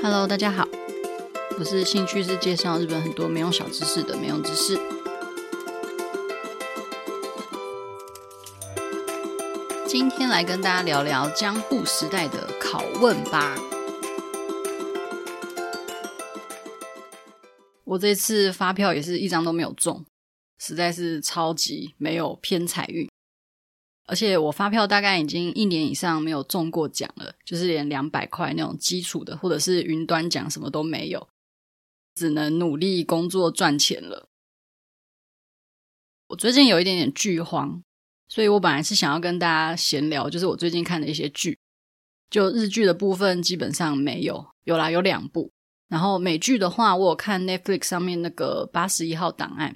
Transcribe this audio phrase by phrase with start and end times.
[0.00, 0.64] Hello，大家好，
[1.58, 4.78] 我是兴趣是介绍日本很多没用小知识的没用知识。
[9.86, 13.56] 今天来跟大家聊聊江户时代的拷问吧。
[17.84, 20.06] 我这次发票也是一张都没有中，
[20.58, 23.07] 实在是超级没有偏财运。
[24.08, 31.28] 而且我发票大概已经一年以上没有中过奖了，就是连两百块那种基础的，或者是云端奖什么都没有，
[32.14, 34.30] 只能努力工作赚钱了。
[36.28, 37.82] 我最近有一点点剧荒，
[38.28, 41.58] 所以我本来是想要跟大家闲聊，就是我最近看的一些剧。
[42.30, 45.50] 就日剧的部分基本上没有，有啦，有两部。
[45.88, 49.74] 然后美剧的话，我有看 Netflix 上面那个八十一号档案，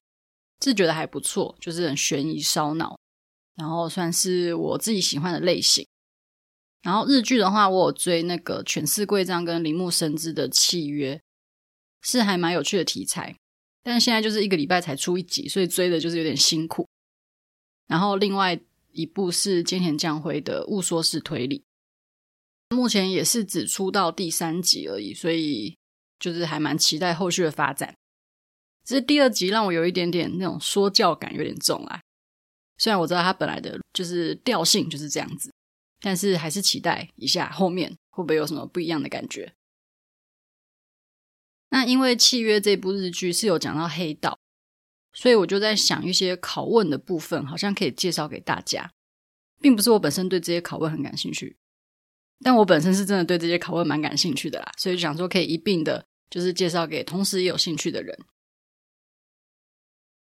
[0.62, 2.98] 是觉得还不错，就是很悬疑烧脑。
[3.55, 5.87] 然后算是我自己喜欢的类型。
[6.83, 11.20] 然后日剧的话，我有追那个犬饲贵丈跟铃木伸之的契约，
[12.00, 13.36] 是还蛮有趣的题材。
[13.84, 16.89] 但现在就是一个礼拜才出一集，所以追的就是有点辛苦。
[17.86, 18.61] 然后另外
[18.92, 21.62] 一部是菅田将晖的误说式推理，
[22.70, 25.77] 目前也是只出到第三集而已，所以
[26.19, 27.95] 就是还蛮期待后续的发展。
[28.84, 32.00] 只是第二集让我有一点点那种说教感有点重啊。
[32.78, 35.53] 虽然我知道它本来的就是调性就是这样子，
[36.01, 39.53] 但是还是期待一下后面会不会有什么不一样的感觉。
[41.70, 44.39] 那因为《契约》这部日剧是有讲到黑道，
[45.12, 48.91] 所以我就在想一些拷问的部分，好像可以介绍给大家。
[49.61, 51.57] 并不是我本身对这些拷问很感兴趣，
[52.41, 58.19] 但我本身是真的对这些拷问蛮感兴趣的啦，所以想说可以一并的，就是介绍给同时也有兴趣的人。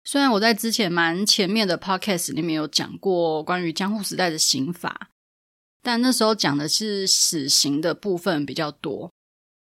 [0.08, 5.10] 虽然我在之前蛮前面的 podcast 里面有讲过关于江户时代的刑法，
[5.82, 9.12] 但那时候讲的是死刑的部分比较多。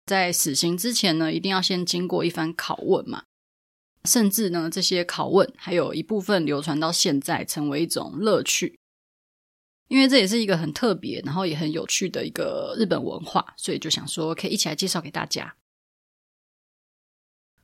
[0.04, 3.24] 在死刑之前呢，一定要先经过一番拷问嘛，
[4.04, 8.78] 甚至呢，这些拷问还有一部分流传到现在，成为一种乐趣。
[9.88, 15.56] 因为这也是一个很特别，然后也很有趣的一个日本文化，所以就想说可以一起来介绍给大家。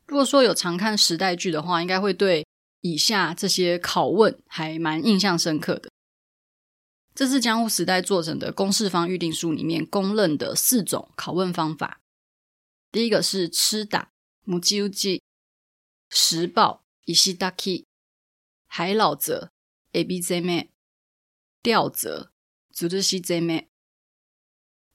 [0.06, 2.42] 如果说有常看时代剧的话，应该会对。
[2.83, 5.89] 以下这些拷问还蛮印象深刻的，
[7.13, 11.99] 这是江户时代做成的公式方预定书里面公认的四种拷问方法。
[12.91, 14.11] 第一个是吃打
[14.45, 15.21] むち打ち、
[16.09, 17.85] 石爆石焚き、
[18.67, 19.51] 海老泽
[19.91, 20.69] エビ攻め、
[21.61, 22.31] 吊责
[22.73, 23.67] 吊し攻め。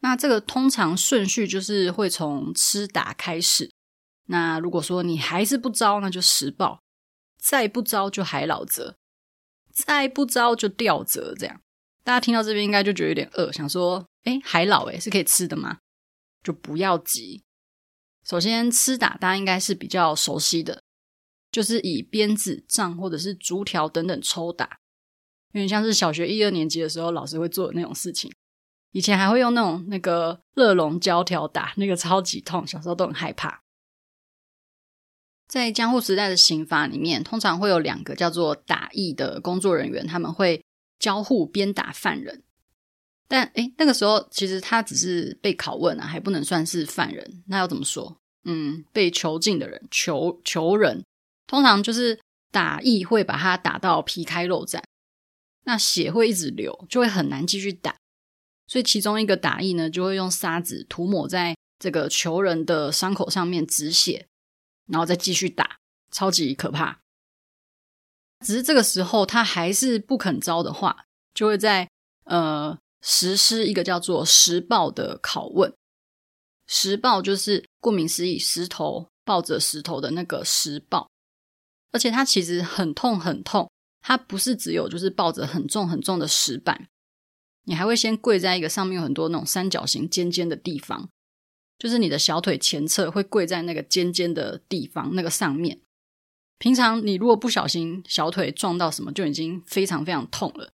[0.00, 3.70] 那这个通常顺序就是会从吃打开始。
[4.26, 6.80] 那如果说你还是不招，那就石爆。
[7.39, 8.97] 再不招就海老泽，
[9.71, 11.61] 再不招就吊责，这样
[12.03, 15.79] 大家听到这边应该就觉得有点饿，想说：诶，海老诶是可以吃的吗？
[16.43, 17.43] 就不要急。
[18.25, 20.81] 首先吃打，大家应该是比较熟悉的，
[21.51, 24.79] 就是以鞭子、杖或者是竹条等等抽打，
[25.53, 28.31] 有点像是小学一二年级的时候老师会做的那种事情。
[28.91, 33.61] 以前还会用那种那个热熔胶条打，那个超级痛，小时候都很害怕。
[35.49, 40.63] 在江户时代的刑法里面，通常会有两个叫做打役的工作人员，他们会
[40.99, 42.43] 交互鞭打犯人。
[43.27, 47.43] 但诶，那个时候其实他只是被拷问啊，还不能算是犯人。
[47.47, 48.15] 那要怎么说？
[48.45, 51.03] 嗯，被囚禁的人，囚囚人，
[51.47, 52.19] 通常就是
[52.51, 54.81] 打役会把他打到皮开肉绽，
[55.65, 57.95] 那血会一直流，就会很难继续打。
[58.67, 64.27] 所以其中一个打役呢，就会用沙子涂抹在这个囚人的伤口上面止血。
[64.89, 65.77] 然后再继续打，
[66.11, 66.99] 超级可怕。
[68.45, 71.89] 只是这个时候他还是不肯招的话，就会在
[72.25, 75.73] 呃实施一个叫做石爆的拷问。
[76.67, 81.09] 石爆就是顾名思义，石头抱着石头的那个石爆，
[81.91, 83.69] 而且它其实很痛很痛。
[84.01, 86.87] 它不是只有就是抱着很重很重的石板，
[87.65, 91.09] 你还会先跪在一个上面有很多那种三角形尖尖的地方。
[91.79, 95.79] 就是你的小腿前侧会跪在那个尖尖的地方，那个上面。
[96.57, 100.69] 平常你如果不小心小腿撞到什么，就已经非常非常痛了。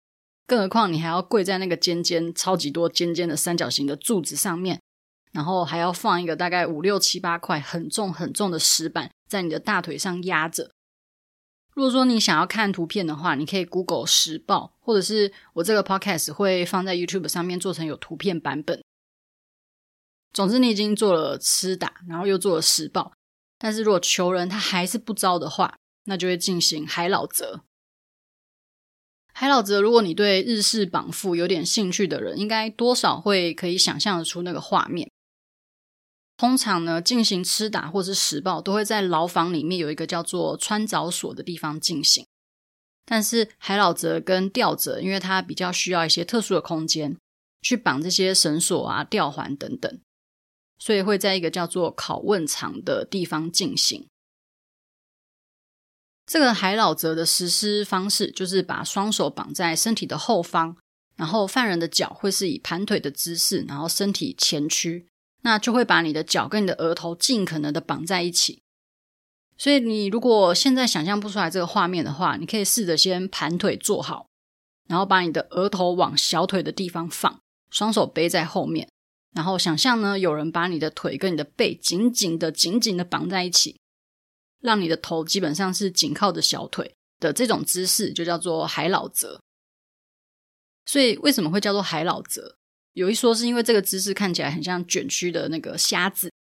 [0.47, 4.81] 更何况你还要跪在那个尖尖、超级多尖尖的三角形的柱子上面，
[5.33, 10.71] 然后还要放一个大概五六七八块很重很重的石板在你的大腿上压着。
[11.75, 18.83] 如果说你想要看图片的话，你可以 Google 石报，或者是我这个 Podcast 会放在 YouTube 上面做成有图片版本。
[20.33, 23.13] 总之，你已经做了吃打，然后又做了石爆，
[23.59, 27.65] 但是如果求人他还是不招的话，那就会进行海老则。
[29.33, 35.11] 海老则，如果你对日式绑缚有点兴趣的人，应该多少会可以想象得出那个画面。
[36.37, 42.27] 通常呢，进行笞打或是施暴，都会在牢房里面有一个叫做穿凿所的地方进行。
[43.05, 47.17] 但是海老则跟吊则，因为它比较需要一些特殊的空间
[47.61, 50.01] 去绑这些绳索啊、吊环等等，
[50.81, 54.09] 所以会在一个叫做拷问场的地方进行。
[56.27, 60.77] 这个海老则的实施方式，就是把双手绑在身体的后方，
[61.17, 65.09] 然后犯人的脚会是以盘腿的姿势，然后身体前屈，
[65.43, 68.63] 那就会把你的脚跟你的额头尽可能的绑在一起。
[69.59, 74.27] 所以你如果现在想象不出来这个画面的话，你可以试着先盘腿坐好，
[74.89, 77.41] 然后把你的额头往小腿的地方放，
[77.71, 78.89] 双手背在后面，
[79.33, 83.79] 然后想象呢，有人把你的腿跟你的背紧紧的、紧紧的绑在一起，
[84.61, 89.41] 让你的头基本上是紧靠着小腿的这种姿势，就叫做海老则。
[90.87, 92.57] 所以为什么会叫做海老则？
[92.95, 96.33] 有一说是因为这个姿势看起来很像卷曲的那个虾子。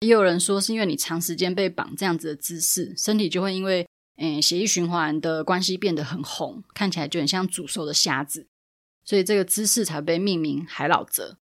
[0.00, 8.48] 也有人说，是因为你长时间被绑这样子的姿势，身体就会因为嗯血液循环的关系变得很红，看起来就很像煮熟的虾子，
[9.04, 11.38] 所以这个姿势才被命名海老则。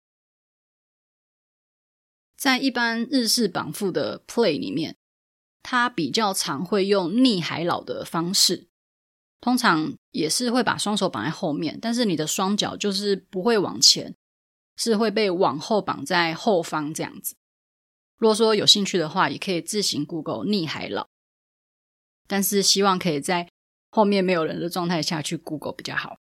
[2.38, 4.96] 在一般日式绑缚的 play 里面，
[5.61, 8.69] 它比较常会用逆海老的方式，
[9.40, 14.14] 通常也是会把双手绑在后面，但是你的双脚就是不会往前，
[14.76, 17.35] 是会被往后绑在后方这样子。
[18.19, 21.08] 如果说有兴趣的话，也可以自行 Google 逆海老，
[22.29, 23.49] 但是希望可以在
[23.90, 26.19] 后面没有人的状态下去 Google 比较好。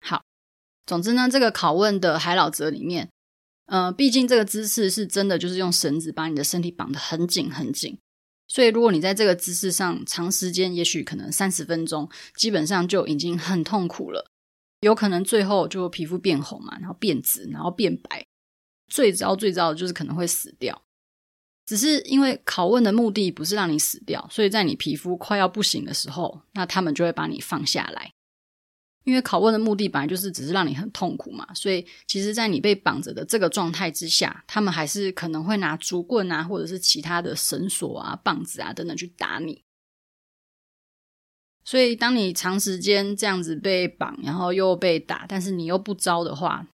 [0.00, 0.22] 好，
[0.86, 3.10] 总之呢，这个拷问的海老则里面，
[3.68, 7.98] 呃，毕竟这个姿势是真的，就是用绳子把你的身体绑得很紧很紧，
[8.48, 14.30] 所以如果你在这个姿势上长时间，也许可能三十分钟，基本上就已经很痛苦了，
[14.80, 18.24] 有可能最后就皮肤变红嘛，然后变紫，然后变白。
[18.90, 20.82] 最糟最糟的就是可能会死掉，
[21.66, 28.12] 只是因为拷问的目的不是让你死掉，所以在你皮肤快要不行的时候，那他们就会把你放下来。
[29.08, 39.64] 因为拷问的目的本来就是只是让你很痛苦嘛，所以其实，在你被绑着的这个状态之下，他们还是可能会拿竹棍啊，或者是其他的绳索啊、棒子啊等等去打你。
[41.64, 46.68] 所以，当你长时间这样子被绑，然后又被打，但是你又不招的话，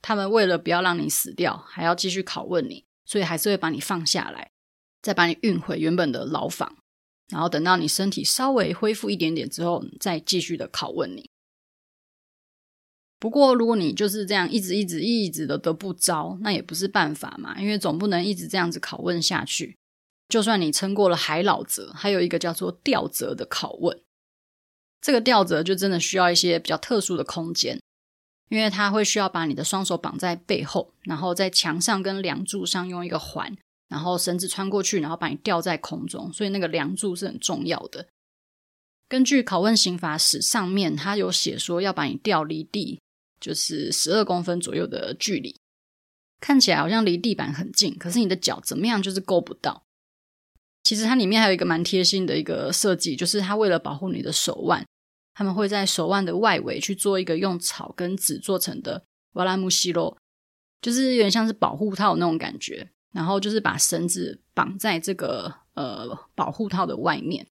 [0.00, 4.52] 他们为了不要让你死掉，还要继续拷问你，所以还是会把你放下来，
[5.02, 6.78] 再把你运回原本的牢房，
[7.28, 11.28] 然后等到你身体稍微恢复一点点之后，再继续的拷问你。
[13.18, 19.76] 不过，如果你就是这样一直一直一直的都不招，那也不是办法嘛，因为总不能一直这样子拷问下去。
[20.28, 24.00] 就算你撑过了海老则，还有一个叫做吊则的拷问，
[25.00, 27.80] 这个吊则就真的需要一些比较特殊的空间。
[28.50, 33.54] 因为它会需要把你的双手绑在背后，然后在墙上跟梁柱上用一个环，
[33.88, 38.06] 然后绳子穿过去，然后把你吊在空中，所以那个梁柱是很重要的。
[39.06, 42.98] 根据拷问刑罚史上面，他有写说要把你吊离地，
[43.40, 45.60] 就是十二公分左右的距离，
[46.40, 49.84] 看起来好像离地板很近，可是你的脚怎么样就是够不到。
[50.82, 54.86] 其实它里面还有一个蛮贴心的一个设计，就是它为了保护你的手腕。
[55.34, 59.04] 他们会在手腕的外围去做一个用草跟纸做成的
[59.34, 60.18] 瓦拉姆西洛，
[60.82, 62.90] 就是有点像是保护套那种感觉。
[63.12, 67.46] 然后就是把绳子绑在这个呃保护套的外面。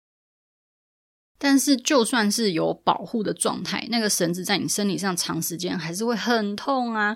[1.40, 7.16] 但是就算是有保护的状态，那个绳子在你身体上长时间还是会很痛啊，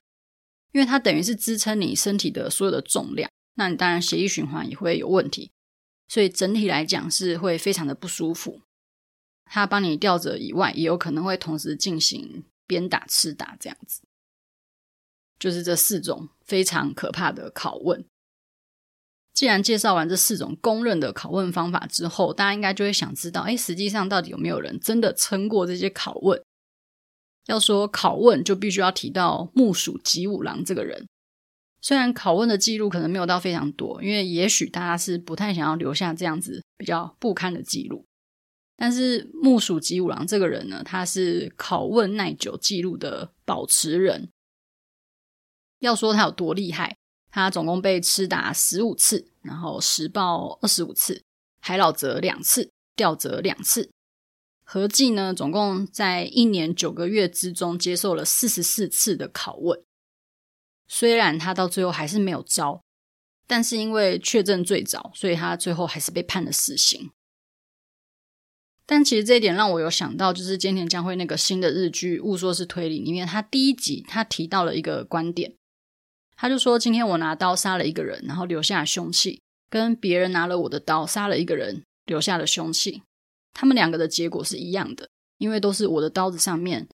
[0.73, 3.29] 因为它等于是支撑你身体的所有的重量。
[3.55, 5.51] 那你当然血液循环也会有问题，
[6.07, 8.61] 所以整体来讲是会非常的不舒服。
[9.45, 14.01] 他帮你吊着以外，也有可能会同时进行鞭打、笞打这样子，
[15.37, 18.05] 就是这四种非常可怕的拷问。
[19.41, 26.39] 既然介绍完这四种公认的拷问方法之后，大家应该就会想知道，哎，实际上到底有没有人真的撑过这些拷问？
[27.47, 31.07] 要说拷问，就必须要提到木薯吉五郎这个人。
[31.81, 38.05] 虽然拷问的记录可能没有到非常多，因为也许大家是不太想要留下这样子比较不堪的记录。
[38.77, 44.29] 但是木薯吉五郎这个人呢，他是拷问耐久记录的保持人。
[45.79, 46.95] 要说他有多厉害，
[47.31, 51.23] 他总共被笞打十五次，然后实报二十五次，
[51.61, 53.89] 海老则两次，吊则两次，
[54.63, 59.81] 合计呢，总共在一年九个月之中接受了四十四次的拷问。
[60.87, 62.83] 虽然他到最后还是没有招，
[63.47, 67.11] 但是因为确证最早，所以他最后还是被判了死刑。
[68.85, 75.55] 但其实这一点让我有想到，就是菅田将晖那个新的日剧《误说是推理》里面，他第一集他提到了一个观点，
[76.41, 83.03] 他就说：“今天我拿刀杀了一个人，然后留下了凶器，跟别人拿了我的刀杀了一个人，留下了凶器，
[83.53, 85.07] 他们两个的结果是一样的，
[85.37, 86.87] 因为都是我的刀子上面，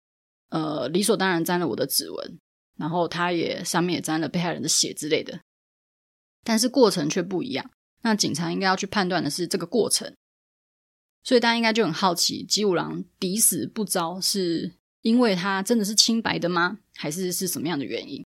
[0.48, 2.38] 呃，理所当然沾了我的指纹，
[2.76, 5.38] 然后他也上面也沾了被害人的血之类的，
[6.42, 7.70] 但是过程却不一样。
[8.02, 10.12] 那警察应该要去判断的是这个过程，
[11.22, 16.80] 所以大家应该就很好奇，吉五郎抵死不招，是因为他真的是清白的吗？
[16.96, 18.24] 还是是什么样的原因？”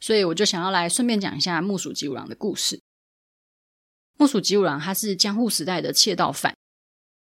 [0.00, 2.80] 所以我就想要来顺便讲一下木薯吉五郎的故事。
[4.18, 6.56] 木薯吉五郎他是江户时代的窃盗犯，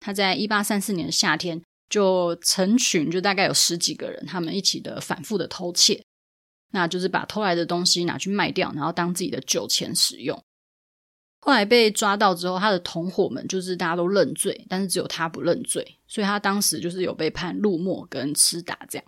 [0.00, 6.04] 他在一八三四年夏天就成群，就大概有十几个人，他们一起的反复的偷窃，
[6.72, 10.40] 那就是把偷来的东西拿去卖掉，然后当自己的酒钱使用。
[11.40, 19.04] 后来被抓到之后，他的同伙们就是大家都认罪，但是只有他不认罪，所以他当时就是有被判入没跟笞打这样。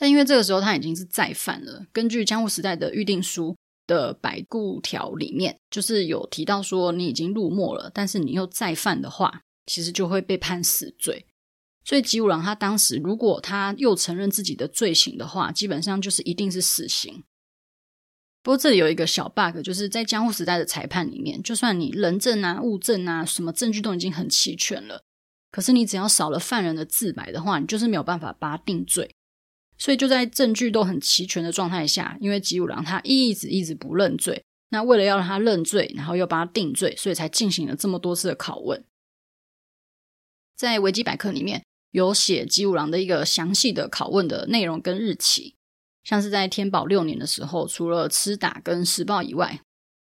[0.00, 3.54] 但因为这个时候他已经是再犯了，根据江户时代的预定书
[3.86, 11.26] 的百钧条里面，就是有提到说你已经入墨了，但是你又再犯的话，其实就会被判死罪。
[11.84, 17.22] 所以吉五郎他当时如果他又承认自己的罪行的话，基本上就是一定是死刑。
[18.42, 25.02] 不过这里有一个小 bug，就是在江户时代的裁判里面，就算你人证啊、物证啊、什么证据都已经很齐全了，
[25.52, 29.14] 可是你只要少了犯人的自白的话，你就是没有办法把他定罪。
[29.80, 38.84] 所以就在证据都很齐全的状态下，因为吉五郎他一直一直不认罪，那为了要让他认罪，然后又帮他定罪，所以才进行了这么多次的拷问。
[40.54, 45.54] 在维基百科里面有写吉五郎的一个详细的拷问的内容跟日期，
[46.04, 49.62] 像是在天宝六年的时候，除了笞打跟施暴以外，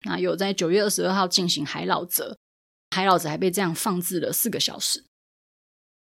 [0.04, 2.38] 那有在九月二十二号进行海老泽，
[2.90, 5.06] 海老则还被这样放置了四个小时。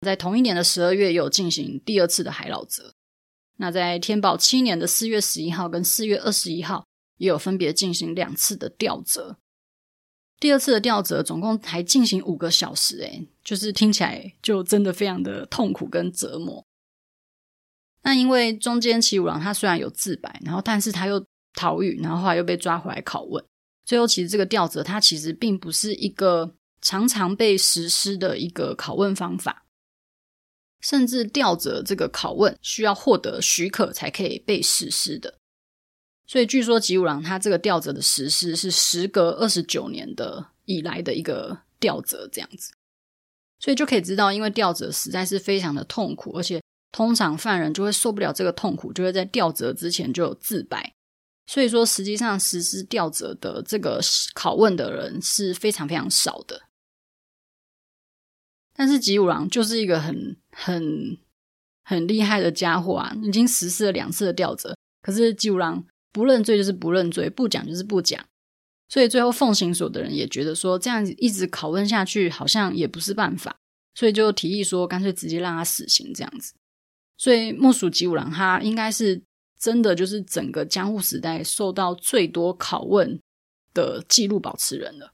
[0.00, 2.94] 在同一年的十二月，有进行第二次的海老泽。
[3.60, 6.86] 那在天宝七年的四月十一号跟四月二十一号，
[7.18, 9.36] 也有分别进行两次的吊责。
[10.38, 16.64] 第二次的吊责总共还进行五个小时，诶，就是听起来就真的非常的痛苦跟折磨。
[18.02, 23.44] 那因为中间齐五郎他虽然有自白，然后但是他又逃狱，然后后来又被抓回来拷问。
[23.84, 29.66] 最后其实这个吊责它其实并不是一个常常被实施的一个拷问方法。
[30.80, 35.38] 甚至吊责这个拷问需要获得许可才可以被实施的，
[36.26, 42.72] 所以据说吉五郎他这个吊责的实施是时隔二十九年的以来的一个吊责这样子，
[43.58, 50.94] 所以就可以知道，因为吊责实在是非常的痛苦，而且通常犯人就会受不了这个痛苦，就会在吊责之前就有自白，
[51.46, 54.00] 所以说实际上实施吊责的这个
[54.34, 56.62] 拷问的人是非常非常少的。
[58.80, 61.18] 但是吉五郎就是一个很很
[61.84, 68.24] 很厉害的家伙啊，已经实施了两次的吊责，可是吉五郎不认罪就是不认罪，不讲就是不讲，
[68.88, 73.54] 所以最后奉行所的人也觉得说这样子一直拷问下去好像也不是办法，
[73.94, 76.54] 所以就提议说干脆直接让他死刑这样子。
[77.18, 79.20] 所以木属吉五郎他应该是
[79.58, 83.20] 真的就是整个江户时代受到最多拷问
[83.74, 85.12] 的记录保持人了。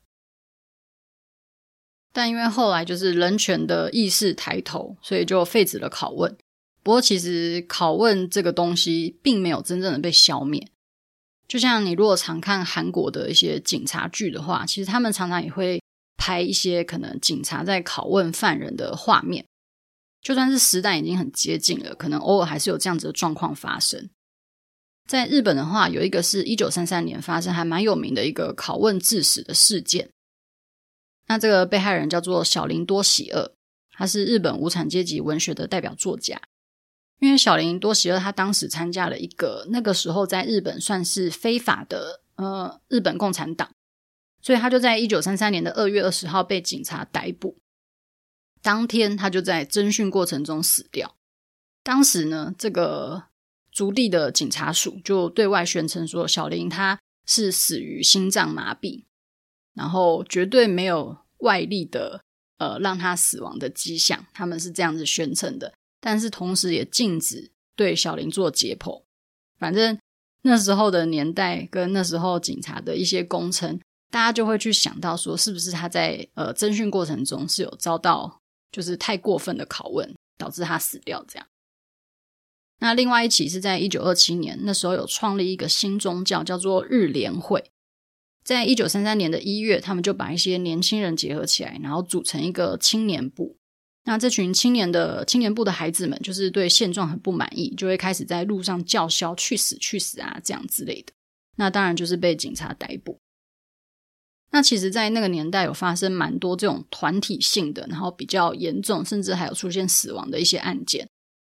[2.16, 6.34] 但因为后来就是人权的意识抬头，所以就废止了拷问。
[6.82, 10.66] 不过，其实拷问这个东西并没有真正的被消灭。
[11.46, 15.78] 就像你如果常看韩国的一些警察剧的话，其实他们常常也会
[16.16, 19.44] 拍一些可能警察在拷问犯人的画面。
[20.22, 24.08] 就算是时代已经很接近了，可能偶尔还是有这样子的状况发生。
[25.06, 30.08] 在日本的话，有一个是一九三三年发生还蛮有名的一个拷问致死的事件。
[31.26, 33.52] 那这个被害人叫做小林多喜二，
[33.92, 36.40] 他是日本无产阶级文学的代表作家。
[37.18, 43.70] 因为小林多喜二他当时参加了一个那个时候在日本算是非法的呃日本共产党，
[44.42, 47.56] 所以他就在一九三三年的二月二十号被警察逮捕。
[48.60, 51.16] 当天他就在侦讯过程中死掉。
[51.82, 53.24] 当时呢，这个
[53.72, 59.04] 筑地的警察署就对外宣称说，小林他是死于心脏麻痹。
[59.76, 62.20] 然后绝对没有外力的
[62.58, 65.72] 呃让他死亡的迹象，他们是这样子宣称的。
[66.00, 69.02] 但是同时也禁止对小林做解剖。
[69.58, 69.98] 反正
[70.42, 73.80] 那时候的年代跟那时候警察的一些供称，
[74.10, 78.40] 大家就会去想到说，是不是他在呃侦讯过程中是有遭到
[78.70, 81.46] 就是太过分的拷问，导致他死掉这样。
[82.78, 87.70] 那另外一起是在一九二七年，那时候有创立一个新宗教，叫做日莲会。
[88.46, 93.56] 在一九三三年的一月，他们就把一些年轻人结合起来，然后组成一个青年部。
[94.04, 101.12] 那这群青年的青年部的孩子们，就是对现状很不满意，就会开始在路上叫嚣“去死，去死啊”这样之类的。
[101.56, 103.18] 那当然就是被警察逮捕。
[104.52, 111.08] 那其实，在那个年代有发生蛮多这种团体性的，然后比较严重，甚至还有出现死亡的一些案件。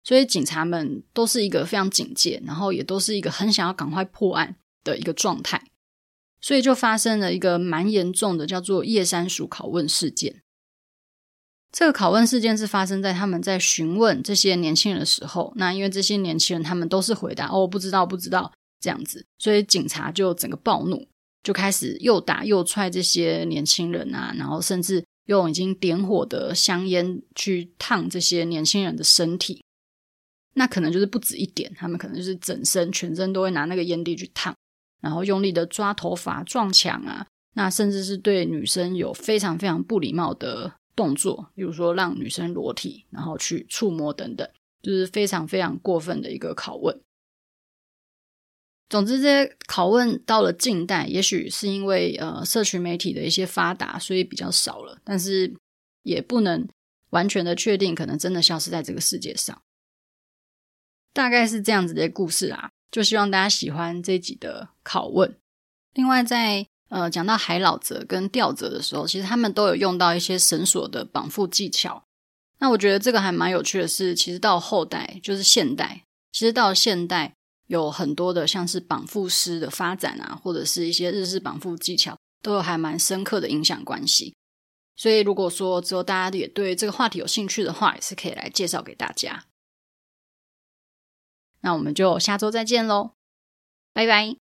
[0.03, 5.63] 所以警察们都是一个非常警戒，然后也都是一个很想要赶快破案的一个状态。
[6.41, 10.43] 所以就发生了一个蛮严重的，叫做叶山鼠拷问事件。
[11.71, 21.07] 这个拷问事件是发生在他们在询问这些年轻人的时候，那因为这些年轻人他们都是回答“哦，不知道，不知道”这样子，所以警察就整个暴怒，
[21.43, 29.63] 就开始又打又踹这些年轻人啊，然后甚至用已经点火的香烟去烫这些年轻人的身体。
[30.55, 34.57] 那可能就是不止一点，他们可能就是整身全身都会拿那个烟蒂去烫，
[35.01, 40.75] 然后用力的抓头发、撞墙啊，那甚至是对女生有非常非常不礼貌的。
[40.99, 44.51] 动作，比如说让女生裸体，然后去触摸等等，
[44.83, 47.01] 就是非常非常过分的一个拷问。
[48.89, 54.99] 总之，这些拷问到了近代，也许是因为呃社群媒体的一些发达，所以比较少了。
[55.05, 55.55] 但是
[56.03, 56.69] 也不能
[57.11, 59.63] 完全的确定，可能真的消失在这个世界上。
[61.13, 65.37] 大概是这样子的故事啦，就希望大家喜欢这集的拷问。
[65.95, 72.03] 另外，在呃，讲到海老则跟钓则的时候，其实他们都有用到一些绳索的绑缚技巧。
[72.61, 77.35] 那我觉得这个还蛮有趣的是，其实到后代就是现代，其实到现代
[77.67, 84.35] 有很多的像是绑缚师的发展啊，或者是一些日式绑缚技巧，都有还蛮深刻的影响关系。
[84.97, 89.45] 所以如果说之后大家也对这个话题有兴趣的话，也是可以来介绍给大家。
[91.61, 93.13] 那我们就下周再见喽，
[93.93, 94.48] 拜拜。